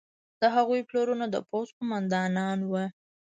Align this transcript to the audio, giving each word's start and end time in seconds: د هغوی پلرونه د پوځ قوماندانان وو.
د 0.41 0.43
هغوی 0.55 0.81
پلرونه 0.89 1.25
د 1.29 1.35
پوځ 1.49 1.67
قوماندانان 1.77 2.59
وو. 2.63 2.83